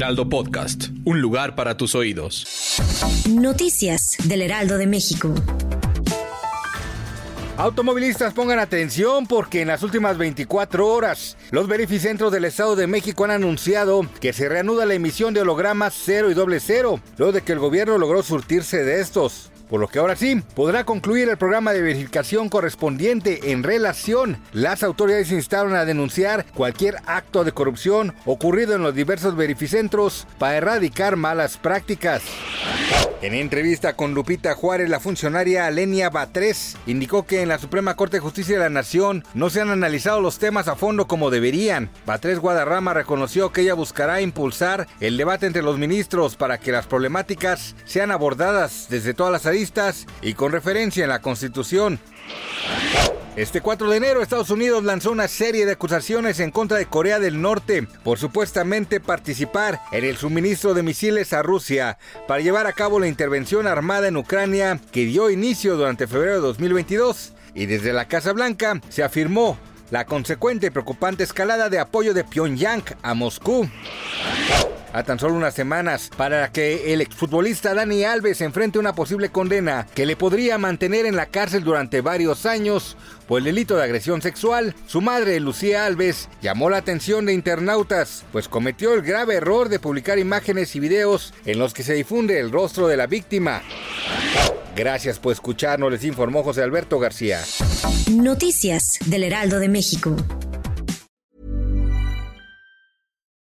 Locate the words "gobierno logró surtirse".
17.58-18.82